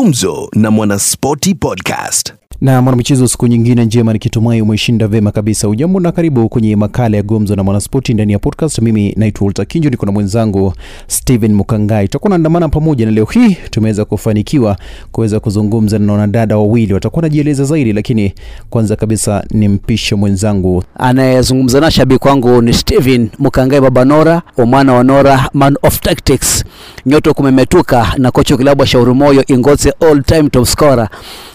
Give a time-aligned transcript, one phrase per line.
[0.00, 2.39] Gumzo na Mwanaspoti Podcast.
[2.60, 5.68] Na mwanamichezo, siku nyingine njema, nikitumai umeshinda vema kabisa.
[5.68, 8.78] Ujambo na karibu kwenye makala ya Gumzo na Mwanaspoti ndani ya podcast.
[8.78, 10.74] Mimi naitwa Walter Kinjo, niko na mwenzangu
[11.06, 12.06] Steven Mukangai.
[12.08, 14.76] Tutakuwa naandamana pamoja, na leo hii tumeweza kufanikiwa
[15.12, 18.32] kuweza kuzungumza na wanadada wawili, watakuwa najieleza zaidi, lakini
[18.70, 25.04] kwanza kabisa ni mpisho mwenzangu anayezungumza na shabiki wangu ni Steven Mukangai Babanora, mwana wa
[25.04, 26.64] Nora, man of tactics,
[27.06, 30.68] nyoto kumemetuka na kocha wa Urumoyo Ingotse, all time top.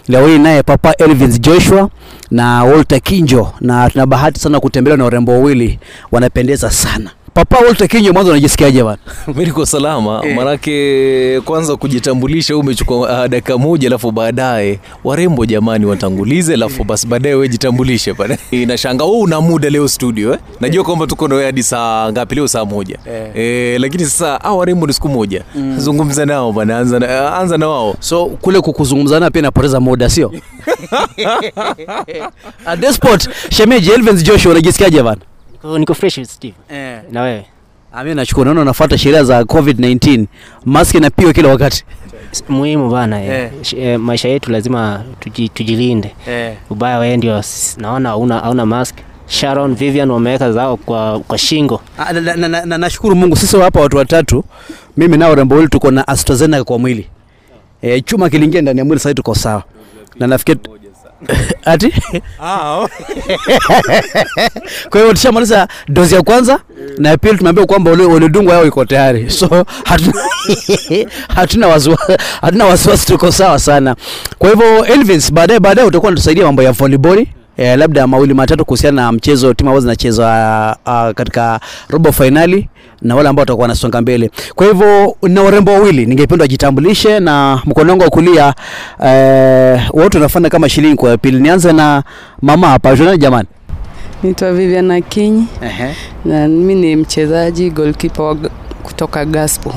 [0.08, 1.88] Leo hii naye Papa Elvins Joshua
[2.30, 5.78] na Walter Kinjo, na tuna bahati sana kutembelewa na warembo wawili
[6.12, 7.10] wanapendeza sana.
[7.36, 8.98] Papa Walter Kinjo, mwanzo unajisikiaje bana?
[9.36, 10.36] mi niko salama Eh.
[10.36, 17.34] manake kwanza kujitambulisha umechukua uh, dakika moja alafu baadaye warembo jamani watangulize alafu basi baadaye
[17.34, 20.38] we jitambulishe baadaye inashanga oh, una muda leo studio eh?
[20.60, 23.30] najua kwamba tuko na wewe hadi saa ngapi leo saa moja Eh.
[23.34, 25.42] eh, lakini sasa ah, warembo ni siku moja
[25.76, 30.32] zungumza nao bana anza na, anza na wao So kule kukuzungumzana pia napoteza muda, sio?
[32.66, 35.02] At this spot, shemeji Elvins Joshua unajisikiaje
[35.66, 35.68] bwana?
[35.68, 36.54] hiyo niko fresh Steve.
[36.68, 36.98] Eh.
[37.12, 37.46] Na wewe?
[37.92, 40.26] Ami nashukuru, naona unafuata sheria za COVID-19.
[40.64, 41.84] Mask inapigwa kila wakati.
[42.48, 43.50] Muhimu bana Eh.
[43.72, 43.78] eh.
[43.84, 46.14] Eh, maisha yetu lazima tuji, tujilinde.
[46.28, 46.54] Eh.
[46.70, 47.42] Ubaya wewe ndio
[47.78, 48.94] naona hauna hauna mask.
[49.26, 51.80] Sharon Vivian wameweka zao kwa kwa shingo.
[51.96, 52.78] Nashukuru na- na- na- na-
[53.14, 54.44] Mungu sisi hapa watu watatu,
[54.96, 57.06] mimi nao wili tuko na AstraZeneca kwa mwili.
[57.82, 59.62] E, chuma kiliingia ndani ya mwili sasa tuko sawa.
[60.18, 60.58] Na nafikiri
[61.64, 61.92] ati?
[64.90, 66.60] Kwa hiyo tushamaliza dozi ya kwanza
[66.98, 70.22] na ya pili tumeambiwa kwamba ulidungwa yao iko tayari, so hatuna
[71.28, 73.96] hatuna wasiwasi, hatuna wasiwasi, tuko sawa sana.
[74.38, 77.26] Kwa hivyo Elvins, baadaye baadaye utakuwa unatusaidia mambo ya volleyball
[77.56, 82.68] eh, labda mawili matatu kuhusiana na mchezo timu ambazo zinacheza uh, katika robo fainali
[83.02, 84.30] na wale ambao watakuwa wanasonga mbele.
[84.54, 88.54] Kwa hivyo na warembo wawili, ningependa wajitambulishe na mkono wangu wa kulia
[89.04, 91.40] eh, wote unafanya kama shilingi kwa pili.
[91.40, 92.02] Nianze na
[92.42, 93.48] mama hapa, jonani jamani.
[94.22, 95.94] Naitwa Vivian Akinyi Ehe.
[96.24, 98.36] na mimi ni mchezaji goalkeeper
[98.82, 99.74] kutoka Gaspo.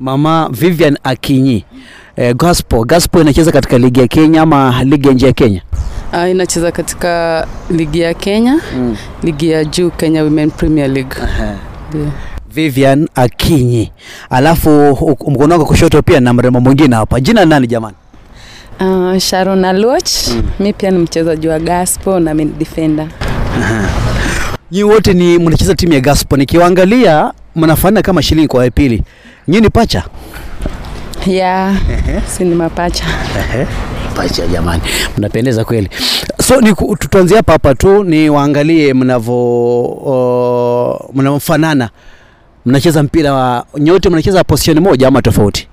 [0.00, 1.64] Mama Vivian Akinyi.
[2.16, 5.62] Eh, Gaspo, Gaspo inacheza katika ligi ya Kenya ama ligi ya nje ya Kenya?
[6.12, 8.96] Uh, inacheza katika ligi ya Kenya, Mm.
[9.22, 11.16] ligi ya juu Kenya Women Premier League.
[12.50, 13.92] Vivian Akinyi.
[14.30, 14.70] Alafu
[15.28, 17.20] mkono wako kushoto pia na mrembo mwingine hapa.
[17.20, 17.96] Jina nani jamani?
[18.80, 20.10] Uh, Sharon Aluoch,
[20.60, 23.06] mi pia ni mchezaji wa Gaspo na mi ni defender.
[24.72, 26.36] Nyi wote ni mnacheza timu ya Gaspo.
[26.36, 29.02] Nikiwaangalia mnafanana kama shilingi kwa pili.
[29.48, 30.04] Nyi ni pacha?
[31.26, 31.76] Yeah,
[32.26, 33.04] si ni mapacha.
[34.18, 34.82] Pacha jamani,
[35.18, 35.88] mnapendeza kweli.
[36.42, 39.34] So ni ku- tu- hapa hapa tu ni waangalie mnavyo
[40.06, 41.90] o, mnavyofanana.
[42.66, 45.68] Mnacheza mpira wa nyote mnacheza position moja ama tofauti?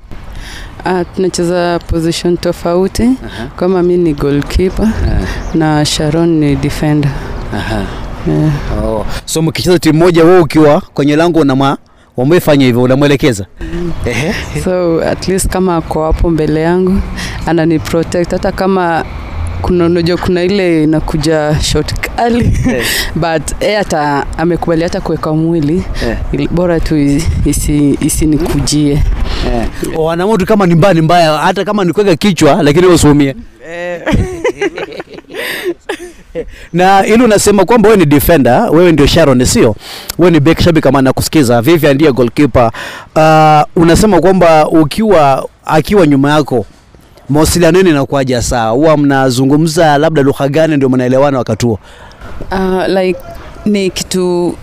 [0.85, 3.09] Uh, tunacheza position tofauti
[3.55, 4.87] kama mi ni goalkeeper
[5.53, 7.11] na Sharon ni defender.
[8.27, 8.51] Yeah.
[8.85, 9.05] Oh.
[9.25, 11.77] So mkicheza timu moja, wewe ukiwa kwenye lango unamwa
[12.17, 13.45] wamefanya hivyo, unamwelekeza?
[14.05, 14.33] Ehe.
[14.63, 17.01] so at least kama ako hapo mbele yangu
[17.45, 18.31] anani protect.
[18.31, 19.05] Hata kama
[19.61, 22.57] kuna unajua kuna ile inakuja shot kali
[23.15, 25.83] but e hata amekubali hata kuweka mwili.
[26.05, 26.51] Yeah.
[26.51, 29.03] bora tu isi- isi- isinikujie
[29.85, 33.35] wanamotu Wanamutu kama ni mbaya ni mbaya, hata kama ni kuweka kichwa, lakini usiumie.
[36.73, 39.75] na ili unasema kwamba wewe ni defender, wewe ndio Sharon, sio
[40.17, 40.61] wewe ni back.
[40.61, 42.71] Shabiki kama nakusikiza, Vivian ndiye goalkeeper.
[43.15, 46.65] Uh, unasema kwamba ukiwa akiwa nyuma yako
[47.29, 48.41] mawasiliano yenu inakuwaje?
[48.41, 51.79] Sawa, huwa mnazungumza labda lugha gani ndio mnaelewana wakati huo?
[52.51, 53.19] uh, like
[53.65, 54.55] ni kitu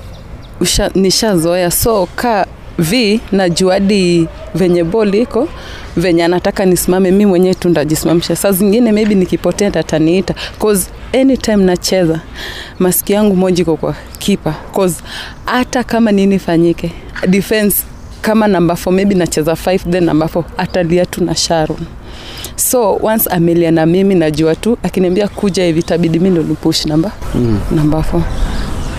[0.95, 2.47] nishazoea so ka
[2.83, 5.49] v najua hadi venye bol iko
[5.97, 8.37] venye anataka nisimame mi mwenyewe tu ndajisimamisha.
[8.37, 12.21] Saa zingine maybe nikipotea tataniita cause anytime nacheza
[12.79, 14.55] maski yangu moja iko kwa kipa.
[14.75, 14.97] Cause
[15.45, 16.93] hata kama nini fanyike
[17.29, 17.83] defense
[18.23, 21.79] kama namba 4 maybe nacheza 5 then namba 4 atalia tu na Sharon.
[22.57, 27.13] So once amelia na mimi najua tu akiniambia kuja hivi tabidi mi ndo nipush namba
[27.35, 27.61] mm.
[27.71, 28.21] namba 4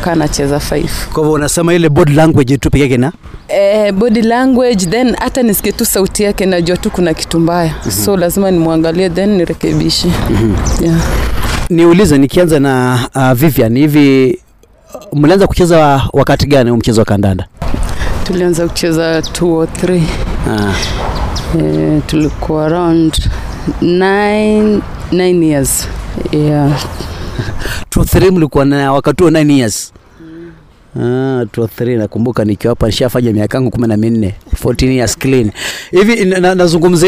[0.04, 0.92] kaa nacheza five.
[1.14, 3.12] Kwa hivyo unasema ile body language tu peke yake na
[3.48, 7.92] eh, body language then hata nisikie tu sauti yake najua tu kuna kitu mbaya mm-hmm.
[7.92, 10.86] so lazima nimwangalie then nirekebishe mm-hmm.
[10.86, 10.98] yeah.
[11.70, 14.40] niulize nikianza na uh, Vivian hivi
[15.12, 17.48] uh, mlianza kucheza wakati gani huu mchezo wa kandanda?
[18.24, 20.02] tulianza kucheza 2 or 3
[20.50, 20.74] Ah.
[21.60, 23.18] eh, tulikuwa around
[23.82, 24.80] 9
[25.12, 25.88] 9 years
[26.32, 26.72] yeah.
[27.90, 29.94] Two, mlikuwa na wakati wa 9 years.
[31.00, 35.52] Ah, 203 nakumbuka nikiwa hapa nishafanya miaka yangu kumi na minne 14 years clean
[35.92, 36.40] hivi na-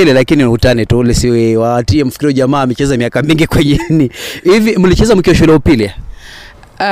[0.01, 4.11] ile lakini utani tu ule si watie mfikiri jamaa amecheza miaka mingi kwenye nini
[4.43, 5.91] hivi mlicheza mkiwa shule ya upili
[6.79, 6.85] Uh,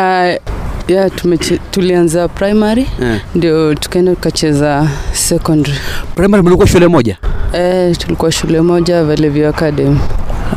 [0.87, 3.19] yeah, tumeche, tulianza primary yeah.
[3.35, 5.77] ndio tukaenda tukacheza secondary.
[6.15, 7.17] primary mlikuwa shule moja
[7.53, 9.99] Eh, tulikuwa shule moja Valley View Academy.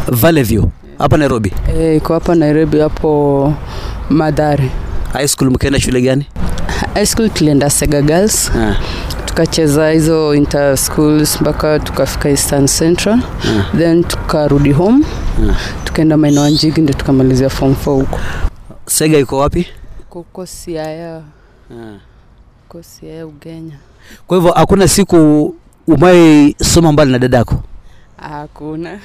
[0.08, 0.64] Valley View
[0.98, 1.52] hapa Nairobi?
[1.78, 3.54] E, iko hapa Nairobi hapo
[4.10, 4.70] Madhari.
[5.12, 6.26] high school mkaenda shule gani?
[6.94, 8.50] High school tulienda Sega Girls.
[8.52, 8.76] Ha
[9.26, 13.18] tukacheza hizo inter schools mpaka tukafika Eastern Central.
[13.44, 13.76] Ah.
[13.78, 15.04] then tukarudi home.
[15.50, 15.54] Ah.
[15.84, 18.18] tukaenda maeneo ya Njigi ndio tukamalizia form 4 huko.
[18.86, 19.66] Sega iko wapi?
[20.10, 21.20] Kuko Siaya.
[22.68, 23.76] Huko Siaya Ugenya.
[24.26, 25.54] kwa hivyo hakuna siku
[25.86, 27.54] umai soma mbali na dadako
[28.16, 28.98] Hakuna.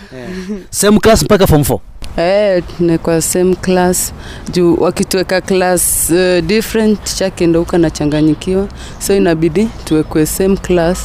[0.70, 1.80] same class mpaka form 4
[2.18, 4.14] Eh, tunakuwa same class
[4.52, 8.68] juu wakituweka class uh, different chake ndo huko anachanganyikiwa,
[9.00, 11.00] so inabidi tuwekwe same class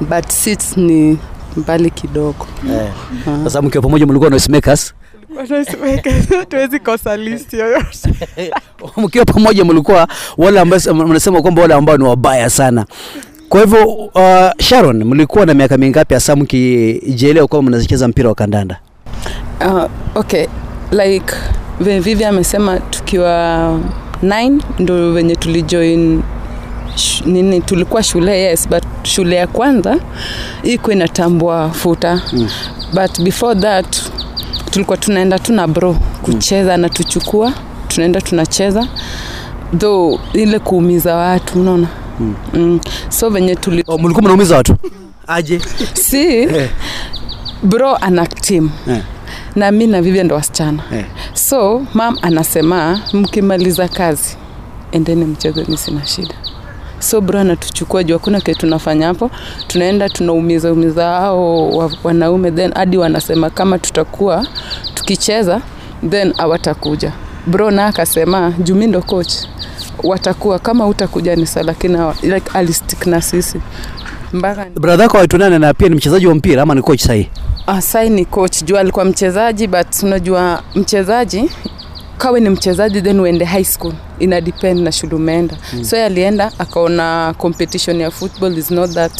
[0.00, 1.18] but seats ni
[1.56, 2.46] mbali kidogo.
[2.72, 2.92] Eh.
[3.44, 4.94] sasa mkiwa pamoja mlikuwa noisemakers
[6.48, 8.14] tuwezi kosa list yoyote.
[8.96, 12.86] mkiwa pamoja mlikuwa wale ambao mnasema kwamba wale ambao ni wabaya sana
[13.48, 18.78] kwa hivyo uh, sharon mlikuwa na miaka mingapi hasa mkijielewa kwamba mnacheza mpira wa kandanda?
[19.66, 19.84] Uh,
[20.14, 20.46] okay
[20.90, 21.34] like
[21.80, 23.30] venye Vivi amesema tukiwa
[24.24, 26.22] 9 ndo venye tulijoin
[26.96, 29.96] sh- nini tulikuwa shule yes but shule ya kwanza
[30.62, 32.22] iko inatambua futa.
[32.32, 32.48] Mm.
[32.94, 33.96] but before that
[34.70, 37.52] tulikuwa tunaenda tu na bro kucheza na tuchukua
[37.88, 38.88] tunaenda tunacheza.
[39.78, 41.86] Though ile kuumiza watu unaona
[42.20, 42.34] Mm.
[42.54, 42.80] mm.
[43.08, 44.76] so venye tuli oh, mlikuwa mnaumiza watu?
[45.26, 45.60] Aje?
[45.94, 46.48] Si.
[47.62, 48.70] Bro ana team.
[48.90, 49.02] Eh.
[49.56, 50.82] na mi na vivya ndo wasichana.
[50.92, 51.04] Eh.
[51.34, 54.36] so mam anasema mkimaliza kazi
[54.92, 56.34] endeni mcheze mi sina shida.
[56.98, 59.30] So bro anatuchukua juu hakuna kitu tunafanya hapo.
[59.66, 61.68] Tunaenda tunaumiza umiza hao
[62.04, 64.46] wanaume then hadi wanasema kama tutakuwa
[64.94, 65.60] tukicheza
[66.10, 67.12] then awatakuja
[67.46, 69.32] bro na akasema juu mi ndo coach
[70.02, 73.60] watakuwa kama utakuja ni sawa lakini like alistick na sisi.
[74.32, 77.30] Mpaka brother yako waitunane na pia ni mchezaji wa mpira ama ni coach sahi?
[77.66, 78.62] Ah, sahi ni coach.
[78.64, 81.50] Juu alikuwa mchezaji but unajua mchezaji
[82.18, 83.92] kawe ni mchezaji then uende high school.
[84.18, 85.56] Ina depend na shule umeenda.
[85.72, 85.84] Mm.
[85.84, 89.12] so alienda akaona competition ya football is not that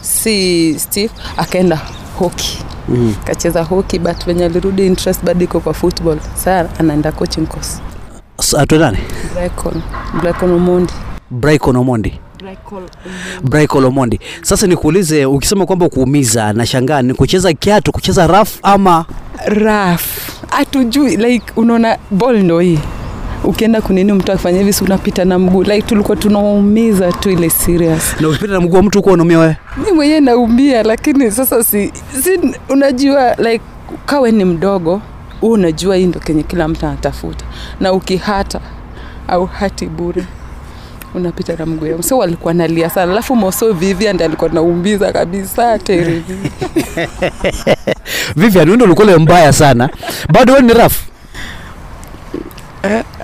[0.00, 1.80] si stiff akaenda
[2.18, 2.58] hockey.
[2.88, 3.14] Mm.
[3.24, 6.18] kacheza hockey but venye alirudi interest bado iko kwa football.
[6.44, 7.80] Saa anaenda coaching course.
[8.58, 8.98] Atunane
[9.34, 9.82] Brycon
[10.22, 10.92] Brycon Omondi.
[13.42, 14.20] Brycon Omondi.
[14.42, 19.04] Sasa nikuulize ukisema kwamba kuumiza na shangaa ni kucheza kiatu kucheza raf ama?
[19.46, 20.30] Raf.
[20.50, 22.78] Hatujui like unaona ball ndo hii.
[23.44, 25.62] Ukienda kunini mtu akifanya hivi si unapita na mguu.
[25.62, 28.16] Like tulikuwa tunaumiza tu ile serious.
[28.20, 29.56] Na ukipita na mguu wa mtu huko unaumia wewe?
[29.86, 31.92] Mi mwenyewe naumia lakini sasa si,
[32.22, 33.60] si unajua like
[34.06, 35.00] kawe ni mdogo
[35.40, 37.44] huu unajua hii ndo kenye kila mtu anatafuta.
[37.80, 38.60] Na ukihata
[39.28, 40.24] au hati bure.
[41.14, 42.02] Unapita na mguu yangu.
[42.02, 43.12] So walikuwa nalia sana.
[43.12, 46.36] Alafu moso Vivian alikuwa naumbiza kabisa terivi
[48.36, 49.88] Vivian wewe ndio mbaya sana.
[50.32, 51.02] Bado we ni raf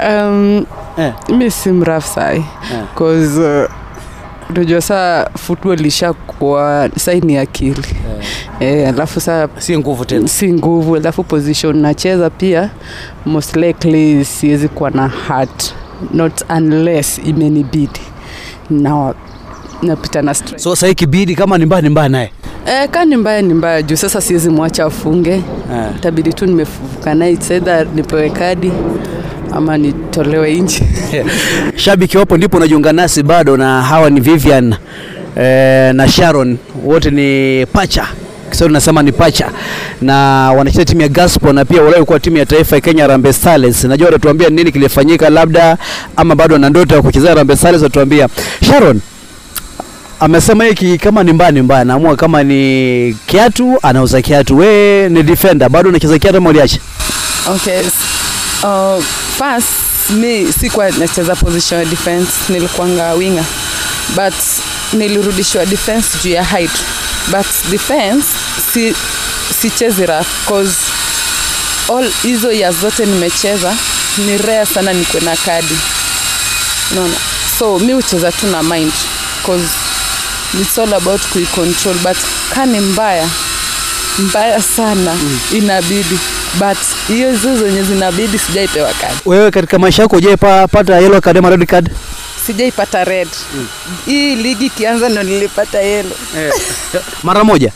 [0.09, 0.67] um,
[0.99, 1.13] Eh.
[1.29, 2.39] mi si mrafu sahi
[2.73, 2.85] Eh.
[2.95, 3.71] cause uh,
[4.51, 7.83] unajua saa football ishakuwa sai ni akili.
[8.61, 10.29] Eh, alafu saa si nguvu tena.
[10.29, 10.97] si nguvu.
[10.97, 12.71] Alafu position nacheza pia
[13.27, 15.75] most likely siwezi kuwa na heart
[16.15, 18.01] not unless imenibidi.
[18.71, 19.15] Na
[19.83, 20.63] napita na stress.
[20.63, 22.33] so sasa kibidi kama ni mbaya ni mbaya naye?
[22.67, 23.83] Eh, kaa ni mbaya ni mbaya.
[23.83, 25.43] Juu sasa siwezi mwacha afunge.
[25.97, 28.73] Itabidi tu nimefufuka naye It's either nipewe kadi
[29.53, 30.83] ama nitolewe nje.
[31.77, 34.75] Shabiki wapo ndipo unajiunga nasi bado na hawa ni Vivian
[35.37, 36.59] eh, na Sharon.
[36.85, 38.09] Wote ni pacha
[38.51, 39.49] Kiswahili nasema ni pacha
[40.03, 40.15] na
[40.53, 43.85] wanacheza timu ya Gospel na pia wale timu ya taifa ya Kenya Harambee Stars.
[43.85, 45.79] Najua watatuambia nini kilifanyika labda
[46.17, 48.29] ama bado ana ndoto ya kuchezea Harambee Stars watatuambia.
[48.67, 49.01] Sharon
[50.21, 54.57] amesema hiki kama ni mbaya ni mbaya, naamua kama ni kiatu anauza kiatu.
[54.59, 56.79] We ni defender, bado unacheza kiatu ama uliacha?
[57.55, 57.81] okay
[58.63, 59.05] uh,
[59.39, 59.69] first
[60.11, 63.45] mi sikuwa nacheza position ya defense nilikuanga winger
[64.17, 64.35] but
[64.93, 66.71] nilirudishwa defense juu ya height
[67.31, 68.27] but defense
[68.73, 68.95] si
[69.61, 70.77] sichezi rough cause
[71.89, 73.75] all hizo ya zote nimecheza
[74.19, 75.79] ni rare sana nikwe na kadi.
[76.93, 77.15] Unaona?
[77.59, 78.93] So mi hucheza tu na mind
[79.47, 79.65] cause
[80.61, 82.17] it's all about kuicontrol but
[82.55, 83.29] kani mbaya
[84.19, 85.39] mbaya sana mm.
[85.53, 86.19] inabidi.
[86.59, 86.79] But
[87.09, 89.15] hiyo hizo zenye zinabidi sijaipewa kadi.
[89.27, 91.91] Wewe katika maisha yako ujaipata pata yellow card ama red card?
[92.47, 93.29] sijaipata red.
[94.07, 96.11] Hii ligi ikianza ndo nilipata yelo
[97.23, 97.73] mara moja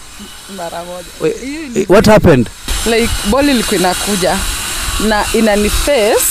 [0.56, 1.08] mara moja.
[1.20, 1.36] Wait,
[1.76, 2.48] eh, what happened?
[2.86, 4.36] Like ball ilikuwa inakuja
[5.08, 6.24] na inani face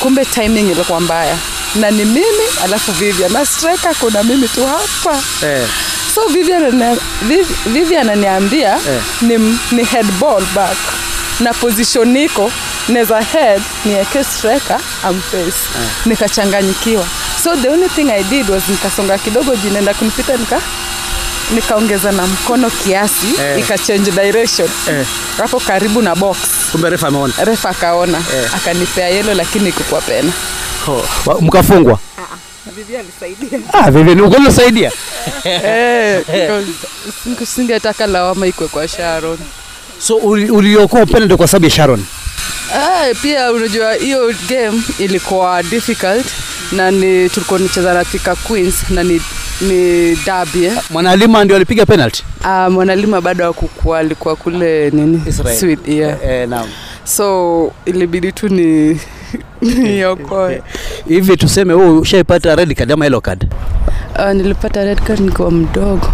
[0.00, 1.36] kumbe timing ilikuwa mbaya.
[1.74, 3.32] Na ni mimi alafu Vivian.
[3.32, 5.22] Na striker kuna mimi tu hapa.
[5.46, 5.66] Eh.
[6.14, 6.96] so Vivian
[7.66, 9.00] Vivian ananiambia Eh.
[9.20, 10.76] ni, ni head ball back.
[11.40, 12.52] Na position niko
[12.88, 15.58] neza head nieke striker amface
[16.06, 17.06] nikachanganyikiwa.
[17.44, 20.60] So the only thing I did was nikasonga kidogo juu inaenda kunipita nika
[21.52, 23.58] nikaongeza na mkono kiasi Eh.
[23.60, 24.68] ikachange direction.
[24.88, 25.06] Eh.
[25.36, 26.36] hapo karibu na box.
[26.72, 27.34] Kumbe refa ameona.
[27.44, 28.18] Refa akaona.
[28.18, 28.54] Eh.
[28.54, 30.32] akanipea yelo lakini ikukwa pena.
[30.88, 31.38] Oh.
[31.40, 31.98] mkafungwa?
[33.72, 34.90] Ah, Vivian ukweli unasaidia
[37.24, 39.38] Singe- singetaka lawama ikwe kwa sharon.
[39.98, 42.04] So uliokoa uliokoa ndo kwa sababu ya sharon?
[42.74, 46.26] Ah, pia unajua hiyo game ilikuwa difficult
[46.72, 49.20] na ni tulikuwa nicheza na Thika Queens na ni,
[49.62, 50.78] ni dabi eh.
[50.90, 52.24] mwanalima ndio alipiga penalty?
[52.44, 55.22] Ah, mwanalima bado akukua alikuwa kule nini?
[55.26, 55.58] Israel.
[55.58, 56.18] Sweet, yeah.
[56.26, 56.66] eh, naam.
[57.04, 59.00] So ilibidi tu ni
[59.62, 60.62] niokoe.
[61.08, 63.46] Hivi tuseme wewe ushaipata red card ama yellow card?
[64.18, 66.06] Uh, nilipata red card nikiwa mdogo.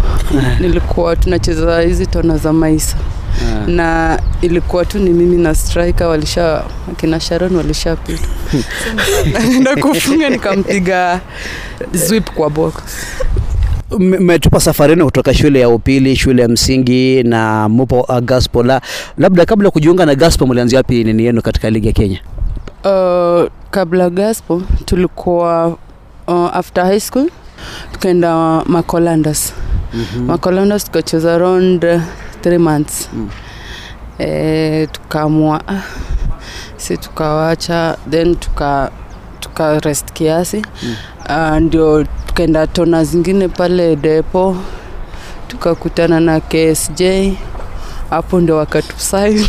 [0.59, 2.97] Nilikuwa tunacheza hizi tona za maisa
[3.67, 8.27] na ilikuwa tu ni mimi na striker walisha akina Sharon walishapita
[9.63, 11.21] na kufunga nikampiga
[11.93, 12.73] zwip kwa box.
[13.99, 18.81] Mmetupa safarini kutoka shule ya upili shule ya msingi na mupo uh, Gaspo la,
[19.17, 22.19] labda kabla ya kujiunga na Gaspo mlianzia wapi nini yenu katika ligi ya kenya?
[22.83, 25.77] Uh, kabla gaspo tulikuwa
[26.27, 27.29] uh, after high school
[27.91, 29.53] tukaenda macolandas
[29.93, 30.25] mm-hmm.
[30.25, 32.01] macolandas tukacheza round uh,
[32.41, 33.29] three months Mm.
[34.19, 35.81] e, tukaamua ah,
[36.77, 38.91] si tukawacha then tuka
[39.39, 40.95] tuka rest kiasi Mm.
[41.29, 44.57] uh, ndio tukaenda tona zingine pale depo
[45.47, 47.01] tukakutana na ksj
[48.09, 49.45] hapo ndio wakatusai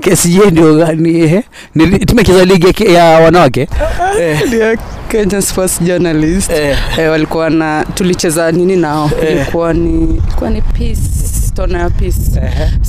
[0.00, 1.42] KSJ ndio gani eh?
[1.74, 3.68] Ni- tumecheza ligi ya ke- ya wanawake
[4.46, 4.76] Ndio
[5.12, 6.50] Kenya Sports Journalist.
[6.50, 6.76] Eh.
[6.98, 9.10] eh, walikuwa na tulicheza nini nao?
[9.30, 11.00] Ilikuwa ni ilikuwa ni peace
[11.54, 12.40] tona ya peace.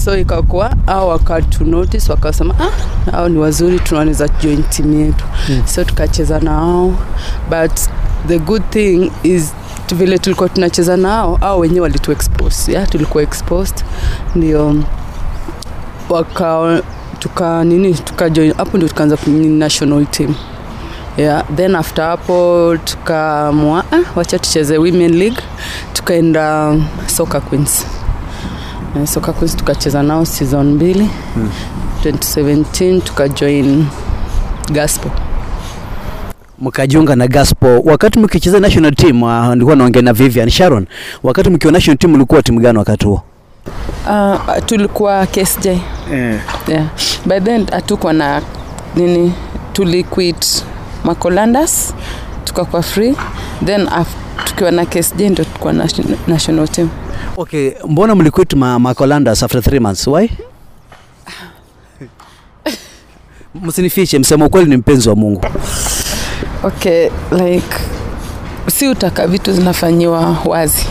[0.03, 5.23] So ikakuwa au wakatu notice wakasema ah hao ni wazuri tunaweza join team yetu.
[5.65, 6.93] So tukacheza nao.
[7.49, 7.71] But
[8.27, 9.53] the good thing is
[9.95, 13.83] vile tulikuwa tunacheza nao au wenyewe walitu expose yeah, tulikuwa exposed.
[14.35, 14.75] Ndio
[16.09, 16.81] waka
[17.19, 20.35] tuka nini tukajoin hapo ndio tukaanza national team
[21.17, 25.37] yeah, then after hapo tukaamua ah, wacha tucheze women league
[25.93, 26.75] tukaenda
[27.07, 27.85] soccer queens
[29.01, 31.49] Eh, soccer queens tukacheza nao season mbili Hmm.
[32.03, 33.85] 2017 tukajoin
[34.71, 35.09] Gaspo
[36.59, 37.79] mkajiunga na Gaspo.
[37.85, 40.85] wakati mkicheza national team uh, nilikuwa naongea na Vivian Sharon
[41.23, 43.21] wakati mkiwa national team ulikuwa timu gani wakati huo
[44.07, 45.65] uh, tulikuwa KSJ
[46.67, 46.85] yeah.
[47.25, 48.41] by then hatukuwa na
[48.95, 49.33] nini
[49.73, 50.63] tuliquit
[51.03, 51.93] macolandas
[52.43, 53.15] tukakuwa free
[53.65, 53.87] then
[54.45, 55.89] tukiwa na KSJ ndio tukuwa na
[56.27, 56.89] national team.
[57.37, 60.07] Okay mbona mliquit ma, macolandas after three months?
[60.07, 60.29] Why?
[63.63, 65.41] Msinifiche msema ukweli ni mpenzi wa mungu.
[66.63, 67.75] Okay like
[68.67, 70.85] si utaka vitu zinafanyiwa wazi.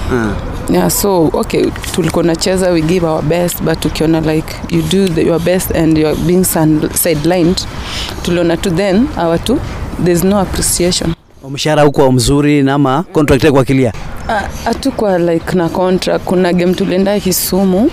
[0.71, 5.27] Yeah, so okay tulikuwa nacheza we give our best but ukiona like you do the,
[5.27, 6.45] your best and you're being
[6.95, 7.67] sidelined
[8.23, 9.59] tuliona tu then our tu
[10.05, 11.15] there's no appreciation
[11.51, 13.93] mshahara huko mzuri na ama contract kwa kilia?
[14.29, 17.91] Ah, hatukwa like na contract kuna game tulienda kisumu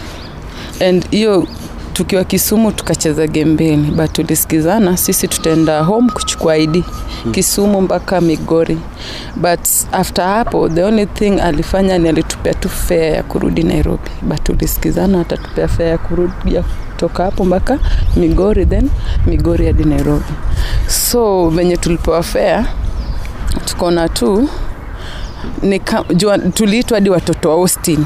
[0.88, 1.48] and hiyo
[2.00, 6.84] tukiwa kisumu tukacheza game mbili but tulisikizana sisi tutaenda home kuchukua id
[7.32, 8.78] kisumu mpaka migori.
[9.36, 9.60] But
[9.92, 14.10] after hapo the only thing alifanya ni alitupea tu fare ya kurudi nairobi.
[14.22, 17.80] But tulisikizana atatupea fare ya kurudi ya kutoka hapo mpaka
[18.16, 18.90] migori then
[19.28, 20.34] migori hadi nairobi.
[20.88, 22.66] So venye tulipewa fare
[23.66, 24.50] tukaona tu
[25.62, 25.80] ni
[26.54, 28.06] tuliitwa hadi watoto wa Austin.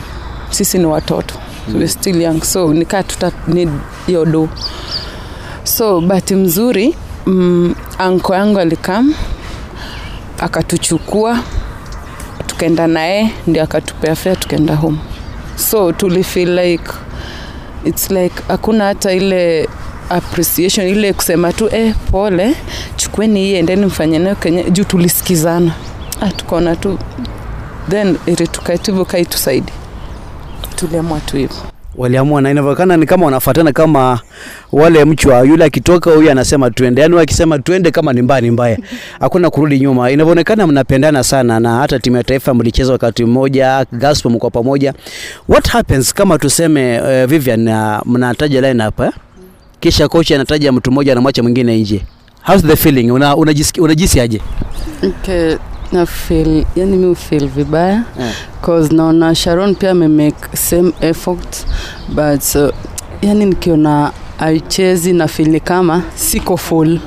[0.50, 1.36] Sisi ni watoto
[1.68, 1.80] mm.
[1.80, 3.70] we still young so nikaa tuta need
[4.08, 4.50] hiyo do.
[5.64, 9.14] So bahati mzuri mm, anko yangu alikam
[10.40, 11.40] akatuchukua
[12.48, 14.98] tukaenda naye ndio akatupea fare tukaenda home.
[15.56, 16.84] So tulifeel like
[17.86, 19.70] its like hakuna hata ile
[20.10, 22.56] appreciation ile kusema tu eh, pole
[22.96, 25.72] chukueni hii endeni mfanye nayo kenye juu tulisikizana.
[26.22, 27.00] Ah, tukaona tu
[27.90, 29.72] then ili tukae tu hivyo kaitusaidi
[30.88, 31.56] tuliamua tu hivyo.
[31.96, 34.20] Waliamua na inavyoonekana ni kama wanafuatana kama
[34.72, 37.02] wale mchwa yule akitoka huyu anasema twende.
[37.02, 38.78] Yani akisema twende kama ni mbaya ni mbaya.
[39.20, 40.12] Hakuna kurudi nyuma.
[40.12, 44.94] Inavyoonekana mnapendana sana na hata timu ya taifa mlicheza wakati mmoja Gaspo mko pamoja.
[45.50, 49.12] What happens kama tuseme uh, Vivian uh, mnataja lineup eh?
[49.80, 52.02] kisha kocha anataja mtu mmoja anamwacha mwingine nje.
[52.42, 53.12] How's the feeling?
[53.12, 54.42] Una unajisikia unajisi aje?
[55.04, 55.56] Okay,
[55.94, 58.34] na feel yani mi feel vibaya yeah.
[58.62, 61.66] cause naona sharon pia amemake same effort
[62.10, 62.70] but uh,
[63.22, 67.00] yani nikiona aichezi na feel kama siko full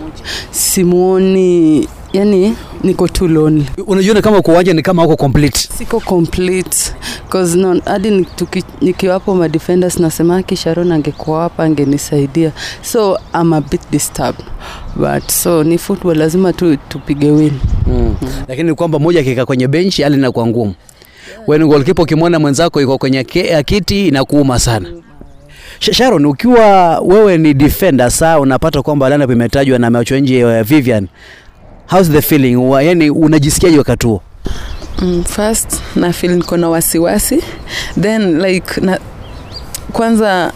[0.51, 2.55] simuoni yani
[2.85, 3.67] niko too lonely.
[3.87, 5.59] Unajiona kama uwanja ni kama uko complete?
[5.79, 6.77] Siko complete
[7.29, 8.27] cause no, hadi
[8.81, 12.53] nikiwapo ma defenders nasema sharon angekuwa hapa angenisaidia.
[12.83, 14.45] So I'm a bit disturbed
[14.97, 17.53] but so ni football lazima tu tupige win.
[17.87, 18.15] Mm.
[18.49, 20.75] lakini ni kwamba mmoja akikaa kwenye benchi hali inakuwa ngumu.
[21.47, 24.89] Wewe ni goalkeeper ukimwona mwenzako yuko kwenye ke, kiti inakuuma sana.
[25.81, 31.09] Sh- Sharon ukiwa wewe ni defender saa unapata kwamba lineup imetajwa na ameachwa nje Vivian
[31.87, 32.57] how's the feeling?
[32.57, 34.23] Wa- yani unajisikiaje wakati huo?
[35.03, 37.43] Mm, first na feel niko na wasiwasi.
[38.01, 38.99] Then like na,
[39.93, 40.53] kwanza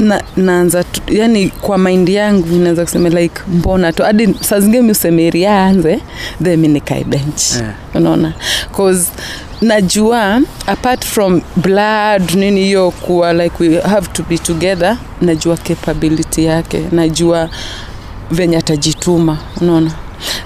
[0.00, 4.92] na, naanza yani kwa maindi yangu naweza kusema like mbona tu hadi saa zingine mi
[5.46, 6.00] aanze
[6.42, 7.52] then mi nikae bench.
[7.56, 7.74] Yeah.
[7.94, 8.32] unaona?
[8.76, 9.10] Cause
[9.62, 16.44] najua apart from blood nini hiyo kuwa like we have to be together najua capability
[16.44, 17.48] yake najua
[18.30, 19.92] venye atajituma unaona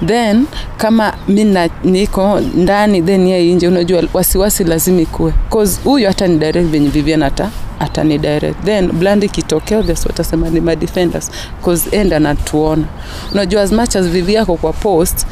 [0.06, 0.46] then
[0.76, 1.44] kama mi
[1.84, 6.88] niko ndani then yeye nje unajua wasiwasi lazima ikuwe cause huyu hata ni direct venye
[6.88, 8.64] vivian ata atani direct.
[8.64, 11.30] Then bland ikitokea obvious watasema ni madefenders
[11.64, 12.84] cause end anatuona.
[13.32, 15.26] Unajua as much as vivi yako kwa post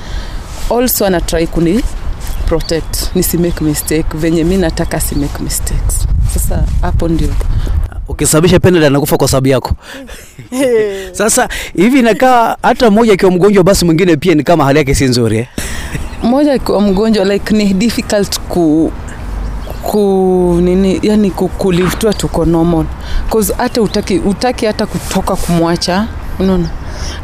[0.71, 1.81] also anatrai kuni
[2.47, 7.29] protect nisi make mistake venye mi nataka si make mistakes sasa hapo ndio
[8.17, 9.73] ukisababisha penalty anakufa kwa sababu yako.
[11.13, 15.05] Sasa hivi inakaa hata mmoja akiwa mgonjwa basi mwingine pia ni kama hali yake si
[15.05, 15.47] nzuri eh?
[16.23, 18.93] mmoja akiwa mgonjwa like ni difficult ku
[19.83, 22.85] ku nini yani kukulivtua tuko normal.
[23.31, 26.07] Cause hata utaki, utaki hata kutoka kumwacha
[26.39, 26.69] unaona?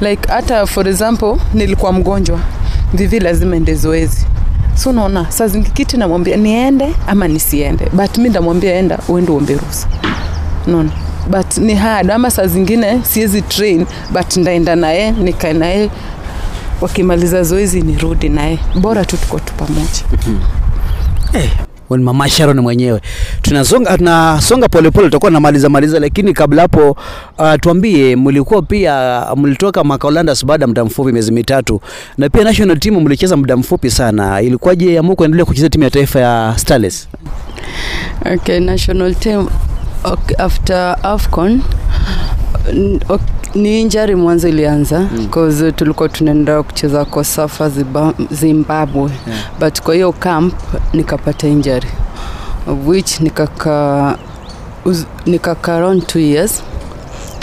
[0.01, 2.39] Like hata for example nilikuwa mgonjwa
[2.95, 4.27] vivi lazima ende zoezi.
[4.75, 7.87] So unaona saa zingikiti namwambia niende ama nisiende.
[7.93, 9.89] But mi ndamwambia enda uende uombe ruhusa
[10.67, 10.91] unaona
[11.31, 12.11] but ni hard.
[12.11, 15.91] Ama saa zingine siwezi train but ndaenda naye nikae naye.
[16.81, 18.59] Wakimaliza zoezi nirudi naye.
[18.81, 20.03] Bora tu tuko tu pamoja.
[21.97, 23.01] Ni mama Sharon mwenyewe.
[23.43, 26.91] Tunasonga tunasonga polepole, tutakuwa namaliza maliza, lakini kabla hapo
[27.39, 31.81] uh, tuambie, mlikuwa pia mlitoka Makaolandas baada ya muda mfupi, miezi mitatu,
[32.19, 34.43] na pia national team mlicheza muda mfupi sana.
[34.43, 37.09] Ilikuwaje amua kuendelea kucheza timu ya taifa ya Starlets?
[38.35, 39.49] okay, national team
[40.05, 41.63] okay, after afcon
[43.55, 45.29] ni injari mwanzo ilianza mm.
[45.31, 49.41] cause tulikuwa tunaenda kucheza kosafa safa zimbabwe yeah.
[49.61, 50.55] but kwa hiyo camp
[50.93, 51.89] nikapata injari
[52.87, 54.19] which nikaka
[55.27, 56.63] nikaka around two years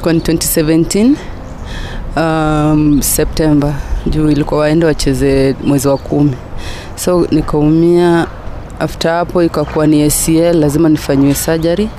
[0.01, 1.13] kwa ni 2017
[2.17, 3.73] um, september
[4.07, 6.35] juu ilikuwa waende wacheze mwezi wa kumi
[6.95, 8.27] so nikaumia
[8.79, 11.89] after hapo ikakuwa ni ACL lazima nifanyiwe surgery.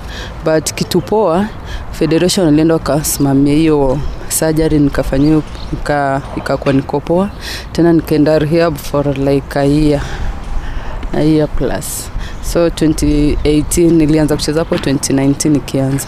[0.44, 1.46] But kitu poa
[1.92, 7.30] federation alienda wakasimamia hiyo surgery nikafanyiwa nika, ikakuwa niko poa.
[7.72, 10.02] Tena nikaenda rehab for like a year
[11.14, 12.10] a year plus.
[12.52, 16.06] So 2018 nilianza kucheza hapo 2019 ikianza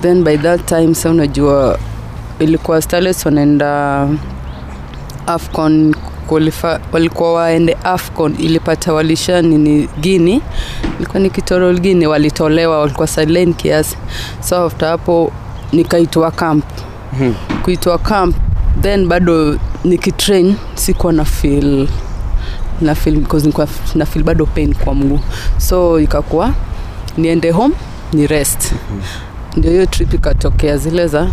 [0.00, 1.78] then by that time sa unajua
[2.38, 4.08] ilikuwa starlets wanaenda
[5.26, 5.94] afcon
[6.92, 10.42] walikuwa waende afcon ilipata walisha nini gini
[10.98, 13.96] ilikuwa ni kitorol gini walitolewa walikuwa silent kiasi.
[14.48, 15.32] So after hapo
[15.72, 16.64] nikaitwa camp.
[17.18, 17.34] Hmm.
[17.62, 18.36] kuitwa camp
[18.80, 21.88] then bado nikitrain sikuwa na feel
[22.80, 25.20] na feel because nilikuwa na feel bado pain kwa mguu.
[25.58, 26.52] So ikakuwa
[27.18, 27.74] niende home
[28.12, 28.72] ni rest.
[29.56, 31.28] Ndio hiyo trip ikatokea zile za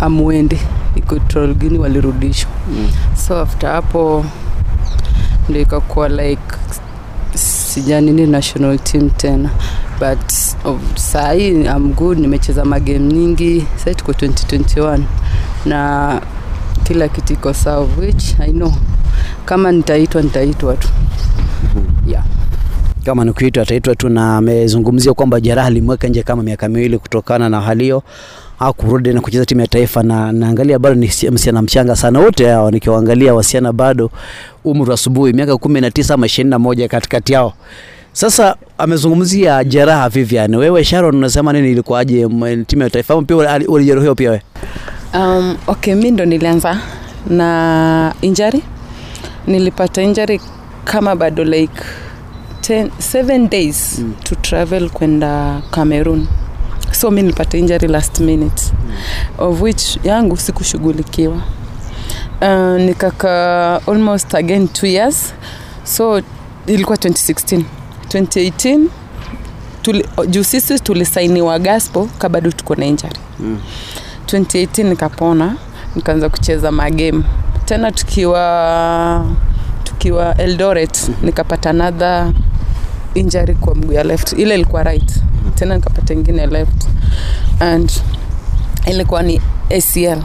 [0.00, 0.58] amwendi
[0.96, 2.90] ikotrolgini walirudishwa Mm.
[3.26, 4.24] so after hapo
[5.48, 6.42] ndio ikakuwa like
[7.34, 9.50] sijanini national team tena.
[10.00, 10.32] But
[10.64, 13.66] of, sahii am good nimecheza magame nyingi.
[13.76, 14.98] Sahii tuko 2021
[15.66, 16.20] na
[16.84, 18.72] kila kitu iko sawa which i know.
[19.44, 20.88] Kama nitaitwa nitaitwa tu.
[22.06, 22.24] Yeah.
[23.04, 27.48] Kama ni kuitwa ataitwa tu, na amezungumzia kwamba jeraha limweka nje kama miaka miwili kutokana
[27.48, 28.02] na hali hiyo
[28.58, 32.20] hakurudi na kucheza timu ya taifa, na naangalia bado ni msichana mchanga sana.
[32.20, 34.10] Wote hao nikiwaangalia wasichana bado
[34.64, 37.52] umri asubuhi, miaka kumi na tisa ama ishirini na moja katikati yao.
[38.12, 40.54] Sasa amezungumzia jeraha Vivian.
[40.54, 42.28] Wewe Sharon, unasema nini, ilikuwaje
[42.66, 43.36] timu ya taifa ama pia
[43.68, 44.42] ulijeruhiwa pia wewe?
[45.14, 46.78] Um, okay, mi ndo nilianza
[47.30, 48.62] na injury.
[49.46, 50.40] Nilipata injury
[50.84, 51.82] kama bado like
[52.62, 54.14] 10, seven days mm.
[54.24, 56.26] to travel kwenda Cameroon.
[56.92, 58.92] So mi nilipata injury last minute mm.
[59.38, 61.42] of which yangu sikushughulikiwa.
[62.40, 65.34] Uh, nikaka almost again two years
[65.84, 66.22] so
[66.66, 67.62] ilikuwa 2016
[68.08, 68.86] 2018
[69.82, 73.58] tuli, juu sisi tulisainiwa gaspo kabado tuko na injury Mm.
[74.26, 75.56] 2018 nikapona
[75.96, 77.22] nikaanza kucheza magame
[77.64, 79.26] tena tukiwa
[79.84, 82.32] tukiwa eldoret nikapata another
[83.14, 84.32] injury kwa mguu ya left.
[84.32, 85.12] Ile ilikuwa right.
[85.54, 86.88] Tena nikapata ingine left.
[87.60, 87.92] And
[88.86, 90.18] ilikuwa ni acl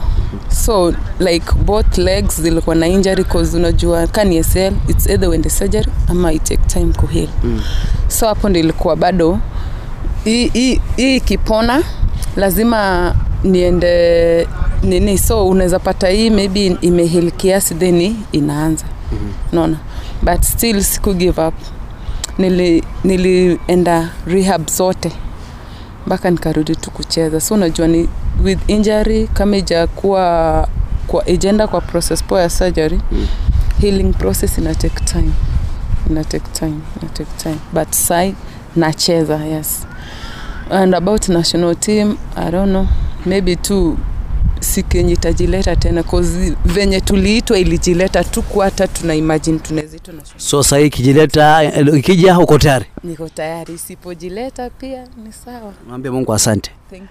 [0.64, 5.50] so like both legs zilikuwa na injury cause unajua ka ni acl its either uende
[5.50, 7.60] surgery ama it take time kuheal Mm.
[8.08, 9.38] so hapo ndo ilikuwa bado.
[10.24, 11.82] Hii- ikipona
[12.36, 14.48] lazima niende
[14.82, 15.18] nini.
[15.18, 18.84] So unaweza pata hii maybe imehil kiasi theni inaanza.
[19.12, 19.30] Mhm.
[19.52, 19.76] naona
[20.22, 21.54] but still siku give up
[22.38, 25.12] nili nilienda rehab zote.
[26.06, 27.40] Mpaka nikarudi tu kucheza.
[27.40, 28.08] So unajua ni
[28.44, 30.68] with injury kama ijakuwa
[31.06, 33.26] kwa ijaenda kwa process poa ya surgery Mm.
[33.80, 35.30] healing process ina take time.
[36.10, 37.56] Ina take time ina take time.
[37.72, 38.34] But sai
[38.76, 39.86] nacheza yes.
[40.70, 42.86] And about national team i don't know.
[43.26, 43.56] Maybe
[44.58, 50.62] tu sikenye itajileta tena cause venye tuliitwa ilijileta tu hata tuna imagine tunawezitwa na So
[50.62, 51.62] sasa hii ikijileta
[51.96, 52.84] ikija uko tayari?
[53.04, 56.70] niko tayari isipojileta pia ni sawa Mwambie Mungu asante.
[56.90, 57.02] thank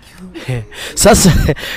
[0.47, 0.63] you
[0.95, 1.33] Sasa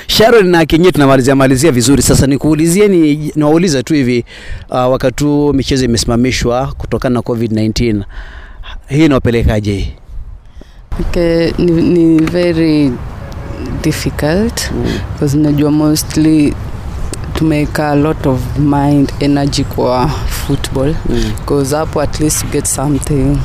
[0.07, 2.03] Sharon na Kinyi tunamalizia malizia vizuri.
[2.03, 4.25] Sasa nikuulizie ni niwaulize tu hivi
[4.71, 8.03] uh, wakati huu michezo imesimamishwa kutokana na COVID-19.
[8.89, 9.93] Hii inawapelekaje
[11.01, 12.93] okay, ni, ni very
[13.83, 14.71] difficult
[15.13, 16.55] because najua mostly
[17.35, 20.95] tumeweka a lot of mind energy kwa football.
[21.39, 23.37] Because hapo at least get something.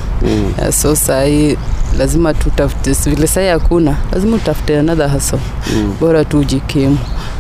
[0.58, 1.58] Uh, so sahii
[1.97, 5.39] lazima tutafute vile sahii hakuna lazima utafute another hustle.
[5.99, 6.97] Bora tu ujikimu.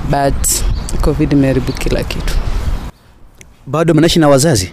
[0.09, 0.47] But
[1.01, 2.33] covid imeharibu kila kitu.
[3.67, 4.71] Bado mnaishi na wazazi?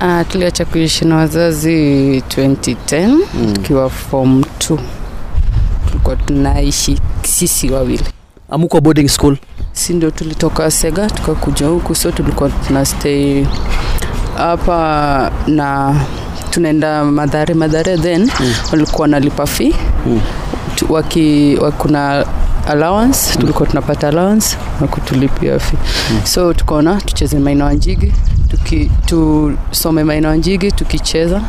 [0.00, 1.70] uh, tuliacha kuishi na wazazi
[2.20, 3.16] 2010
[3.52, 4.78] tukiwa form 2
[6.08, 8.04] tulikuwa tunaishi sisi wawili
[8.50, 9.36] Amuko boarding school?
[9.72, 13.44] si ndio tulitoka sega tukakuja huku so tulikuwa tuna stay
[14.36, 15.94] hapa na
[16.50, 18.54] tunaenda madhare madhare then mm.
[18.72, 19.74] walikuwa nalipa fee
[20.06, 20.20] Mm.
[20.88, 22.26] Waki wakuna
[22.68, 25.76] allowance tulikuwa tunapata allowance na kutulipia fee
[26.10, 26.20] mm.
[26.24, 28.12] so tukaona tucheze maina wanjigi
[28.50, 31.42] tuki tusome maina wanjigi tukicheza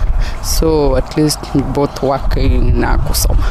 [0.60, 1.40] so at least
[1.74, 3.44] both working na kusoma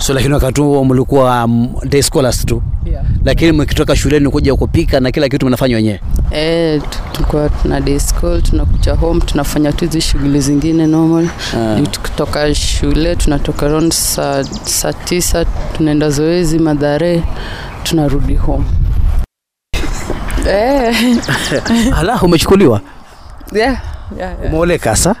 [0.00, 2.62] So lakini wakati huo mlikuwa um, day scholars tu.
[2.86, 3.04] yeah.
[3.24, 6.00] Lakini mkitoka shuleni kuja kupika na kila kitu mnafanya wenyewe.
[6.30, 11.80] e, tu- tulikuwa tuna day school tunakuja home tunafanya tu hizi shughuli zingine normal Ah.
[12.02, 15.44] kutoka shule tunatoka around saa, sa tisa
[15.76, 17.22] tunaenda zoezi madhare
[17.82, 18.64] tunarudi home
[20.50, 20.94] e.
[21.96, 22.80] ala umechukuliwa?
[23.52, 23.78] yeah,
[24.18, 24.52] yeah, yeah.
[24.54, 25.16] Umeoleka sa?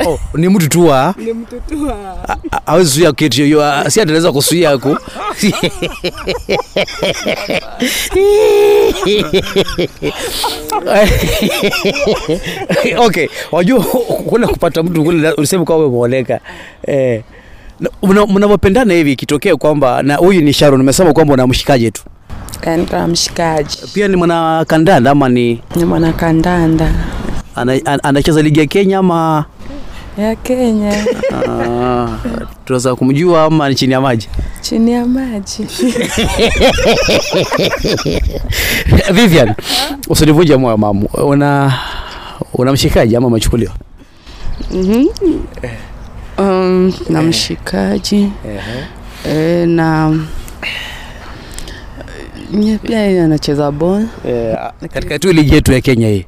[0.00, 1.14] Eh, oh, ni mtu tu wa?
[1.18, 4.96] Ni mtu tu wa- hawezi zuia kitu hiyo si ataweza kuzuia ku.
[12.98, 13.84] Okay wajua
[14.28, 16.40] kule kupata mtu kule useme kwamba umeoleka.
[16.86, 17.22] Eh,
[17.80, 22.02] na- mna- mnavyopendana hivi ikitokea kwamba na huyu ni Sharon umesema kwamba unamshikaje tu?
[22.60, 23.78] Kanda mshikaji.
[23.94, 25.62] Pia ni mwana kandanda ama ni?
[25.76, 26.92] Ni mwanakandanda
[27.56, 29.44] ana- ana- anacheza ligi ya Kenya ama?
[30.18, 31.06] Ya Kenya.
[31.48, 32.08] Ah,
[32.64, 34.28] tunaweza kumjua ama ni chini ya maji?
[34.60, 35.66] Chini ya maji.
[39.12, 39.54] Vivian,
[40.08, 41.06] usinivunje moyo mamu.
[41.14, 41.78] Una
[42.54, 43.72] unamshikaji ama umechukuliwa?
[44.70, 45.06] mm
[46.38, 48.30] um, na mshikaji.
[49.28, 50.18] E, na
[52.52, 54.06] nye pia anacheza ball.
[54.92, 56.26] Katika tu ligi yetu ya Kenya hii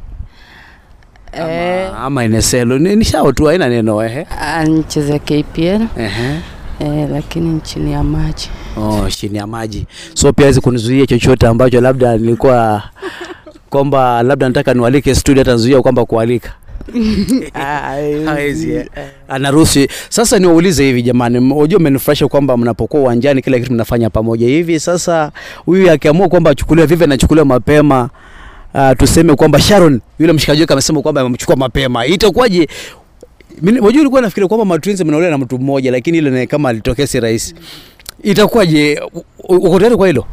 [1.39, 4.27] eh, ama, ama NSL ni, ni tu haina neno ehe.
[4.41, 6.39] anacheza KPL Ehe.
[6.81, 9.87] eh, lakini chini ya maji Oh, chini ya maji.
[10.15, 12.83] So pia hawezi kunizuia chochote ambacho labda nilikuwa
[13.71, 16.53] kwamba labda nataka niwalike studio atazuia kwamba kualika.
[18.27, 18.87] Hawezi, eh.
[19.29, 19.87] anaruhusu.
[20.09, 24.81] Sasa niwaulize hivi jamani, unajua mmenifurahisha kwamba mnapokuwa uwanjani kila kitu mnafanya pamoja hivi.
[24.81, 25.33] Sasa
[25.67, 28.11] huyu akiamua kwamba achukuliwe vivi, anachukuliwa mapema
[28.79, 32.69] uh, tuseme kwamba Sharon yule mshikaji wake amesema kwamba amemchukua mapema, itakuwaje?
[33.63, 37.07] Mimi- Unajua ulikuwa nafikiri kwamba matwins mnaolewa na mtu mmoja, lakini ile ni kama alitokea
[37.07, 37.55] si rahisi.
[38.23, 39.03] Itakuwaje?
[39.49, 40.25] Uko tayari kwa hilo?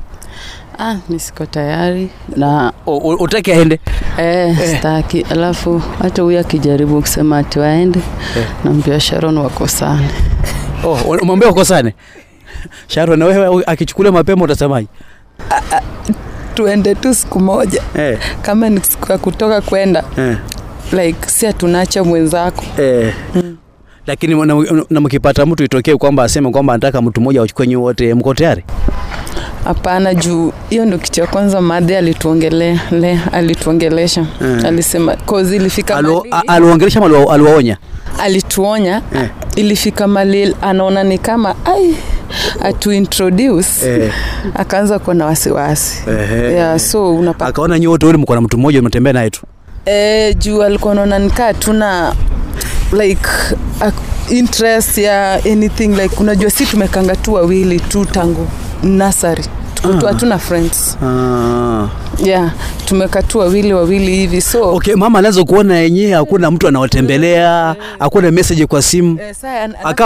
[0.79, 2.73] ah, mi siko tayari na
[3.19, 3.79] Utaki aende?
[4.17, 7.99] eh, staki alafu hata huyu akijaribu kusema ati waende
[8.37, 8.45] Eh.
[8.63, 10.09] naambia sharon wakosane
[10.83, 11.93] Oh, umwambia ukosane.
[12.87, 14.87] Sharon, na wewe akichukulia mapema utasemaje?
[16.55, 17.81] Tuende tu siku moja.
[17.97, 20.37] Eh, kama ni siku ya kutoka kwenda eh,
[20.91, 22.63] like si atunacha mwenzako.
[22.81, 23.13] Eh.
[24.07, 24.55] Lakini na,
[24.89, 28.63] na mkipata mtu itokee kwamba aseme kwamba anataka mtu mmoja wachukue nyi wote, mko tayari?
[29.65, 34.61] Hapana juu hiyo ndo kitu ya kwanza madhe alituongelea le alituongelesha Mm.
[34.65, 36.43] alisema kozi ilifika Alo- mali,
[36.97, 37.77] ama aliwaonya?
[38.19, 39.29] alituonya Eh.
[39.55, 41.95] ilifika mali anaona ni kama ai
[42.63, 44.11] atu introduce Eh.
[44.55, 48.81] akaanza kuwa na wasiwasi eh, yeah, so unapata Akaona nyinyi wote mko na mtu mmoja
[48.81, 49.41] mnatembea naye tu.
[49.85, 52.13] eh, juu alikuwa anaona nikaa tuna
[52.91, 53.27] like
[53.81, 53.91] a,
[54.29, 58.47] interest ya anything like unajua si tumekanga tu wawili tu tangu
[58.83, 59.43] nasari
[59.99, 61.87] tu hatuna friends Ah.
[62.23, 62.51] yeah
[62.85, 68.65] tumekatua wawili wawili hivi so Okay, mama anaweza kuona yenyewe hakuna mtu anawatembelea, hakuna message
[68.65, 69.19] kwa simu.
[69.21, 69.35] Eh,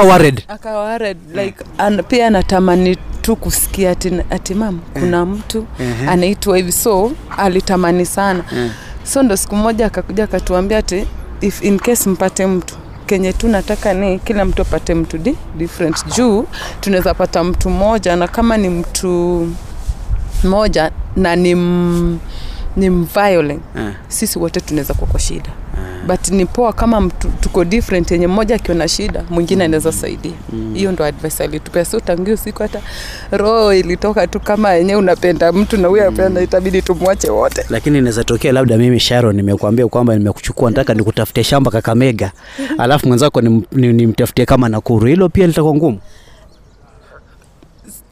[0.06, 0.44] worried.
[0.66, 6.10] worried, like an, pia anatamani tu kusikia ati, ati mam kuna mtu eh.
[6.10, 8.70] anaitwa hivi so alitamani sana Eh.
[9.04, 11.06] so ndo siku moja akakuja akatuambia ati
[11.42, 12.76] if in case mpate mtu
[13.10, 16.46] kenye tu nataka ni kila mtu apate mtu di, different juu
[16.80, 19.48] tunaweza pata mtu mmoja na kama ni mtu
[20.44, 22.20] mmoja na ni m,
[22.78, 23.94] ni violent yeah.
[24.08, 25.50] sisi wote tunaweza kuwa kwa shida
[26.08, 30.32] but ni poa kama mtu, tuko different yenye mmoja akiona shida mwingine anaweza saidia
[30.74, 32.82] hiyo ndo advice alitupea so tangia usiku hata
[33.32, 38.24] roho ilitoka tu kama yenye unapenda mtu na huyo apenda itabidi tumwache wote Lakini inaweza
[38.24, 42.32] tokea labda mimi Sharon nimekuambia kwamba nimekuchukua nataka nikutafutie shamba Kakamega.
[42.78, 45.08] Alafu mwenzako nimtafutie ni- nimtafutie kama Nakuru.
[45.08, 46.00] Hilo pia litakuwa ngumu.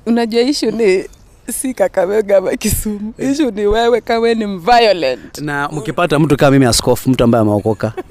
[0.05, 1.03] unajua ishu ni
[1.51, 6.65] si kakamega ama kisumu ishu ni wewe kama ni violent Na mkipata mtu kama mimi
[6.65, 7.93] askofu, mtu ambaye ameokoka.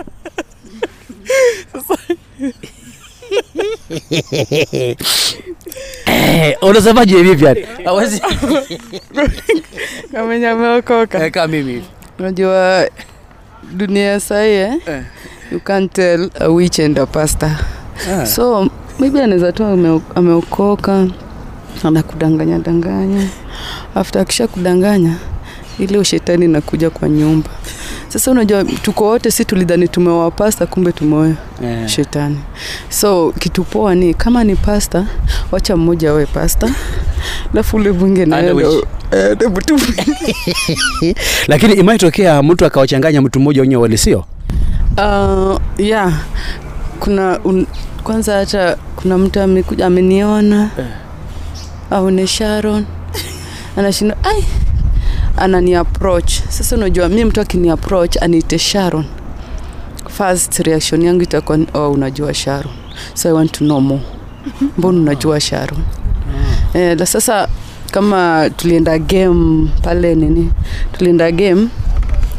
[6.07, 7.57] Eh, unasemaje Vivian?
[7.85, 8.21] Hawezi
[10.13, 10.83] kama wenye
[11.31, 11.85] kama mimi
[12.19, 12.89] unajua
[13.73, 14.75] dunia sahi eh?
[14.87, 15.03] Eh.
[15.53, 17.51] you can't tell a witch and a pastor
[18.11, 18.27] Ah.
[18.27, 21.07] so maybe anaweza tu ameokoka ameokoka
[21.85, 23.29] anakudanganya danganya
[23.95, 25.15] after akisha kudanganya
[25.79, 27.49] ile ushetani nakuja kwa nyumba
[28.09, 31.89] sasa unajua tuko wote si tulidhani tumewa pasta kumbe tumeoa yeah.
[31.89, 32.39] shetani
[32.89, 35.07] so kitu poa ni kama ni pasta
[35.53, 36.71] wacha mmoja awe pasta
[37.53, 38.53] alafu ule mwingine
[39.57, 39.79] mtu
[41.49, 44.25] Lakini imaitokea mtu akawachanganya mtu mmoja wenye walisio?
[44.99, 46.13] Uh, yeah.
[47.01, 47.67] Kuna un,
[48.03, 50.87] kwanza hata kuna mtu amekuja ameniona Eh.
[51.91, 52.85] Aone Sharon
[53.77, 54.45] anashinda ai
[55.37, 56.33] anani approach.
[56.49, 59.05] Sasa unajua mi mtu akini approach aniite Sharon,
[60.09, 62.73] first reaction yangu itakuwa oh, unajua Sharon,
[63.15, 64.03] so I want to know more.
[64.79, 65.79] Mbona unajua Sharon?
[66.75, 67.49] Eh, la sasa
[67.91, 70.53] kama tulienda game pale nini,
[70.93, 71.69] tulienda game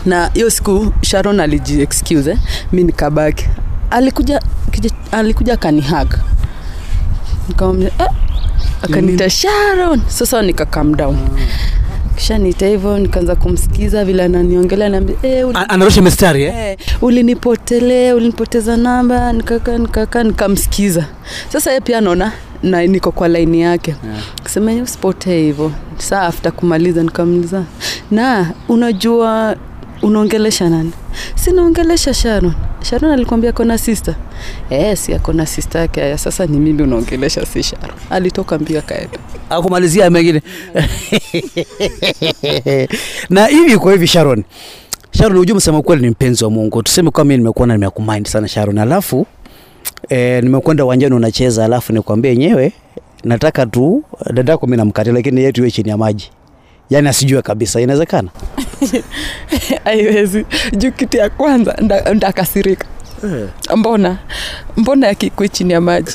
[0.05, 2.37] na hiyo siku Sharon aliji excuse eh,
[2.71, 3.47] mi nikabaki.
[3.91, 6.07] Alikuja kija, alikuja akanihag
[7.47, 8.07] nikamwambia eh,
[8.81, 10.01] akaniita Sharon.
[10.07, 11.17] Sasa nika calm down
[12.15, 16.55] kisha nita hivyo, nikaanza kumsikiza vile ananiongelea, naambia eh, Anarusha mistari eh?
[16.57, 21.05] eh, ulinipotelea, ulinipoteza namba, nikaka nikaka nikamsikiza.
[21.49, 22.31] Sasa yeye pia anaona
[22.63, 24.23] na niko kwa laini yake Yeah.
[24.43, 25.71] kusema usipotee hivyo.
[25.97, 27.63] Saa after kumaliza nikamuliza,
[28.11, 29.55] na unajua
[30.01, 30.91] unaongelesha nani?
[31.35, 32.53] Sinaongelesha Sharon.
[32.89, 34.15] Sharon alikwambia kona sister?
[34.69, 36.01] Eh, si akona sister yake.
[36.01, 37.95] Haya sasa ni mimi unaongelesha, si Sharon.
[38.09, 39.17] Alitoka mbio akaenda.
[39.49, 40.41] akumalizia mengine
[43.29, 44.43] na hivi kwa hivi Sharon
[45.11, 48.77] Sharon hujua msema kweli ni mpenzi wa Mungu tuseme kwa mimi nimekuona nimekumind sana Sharon
[48.77, 49.25] alafu
[50.09, 52.71] eh, nimekwenda uwanjani unacheza alafu nikwambie yenyewe
[53.23, 56.29] nataka tu dadako mimi namkatia lakini yetu iwe chini ya maji
[56.89, 58.29] yaani asijue kabisa inawezekana
[59.83, 60.45] Haiwezi.
[60.77, 62.85] Juu kitu ya kwanza nda- ndakasirika.
[63.75, 64.17] Mbona?
[64.77, 66.11] Mbona yakikwe chini ya maji?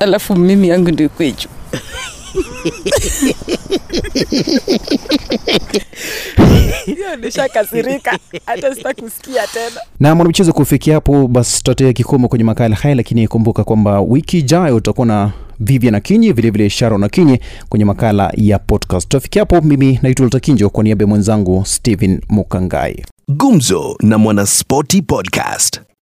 [0.00, 1.48] Alafu mimi yangu ndio ikwe juu.
[6.86, 8.18] Hiyo nishakasirika.
[8.46, 9.80] Hata sitakusikia tena.
[10.00, 14.76] na mwanamchezo kufikia hapo basi tutatia kikomo kwenye makala haya lakini kumbuka kwamba wiki ijayo
[14.76, 17.38] utakuwa na vivian akinyi vilevile sharon akinyi
[17.68, 23.04] kwenye makala ya podcast tutafikia hapo mimi naitwa ltakinjo kwa niaba ya mwenzangu stephen mukangai
[23.28, 25.80] Gumzo na Mwanaspoti Podcast.